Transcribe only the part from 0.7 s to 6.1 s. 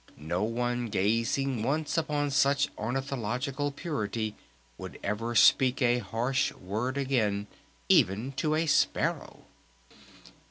gazing once upon such ornithological purity would ever speak a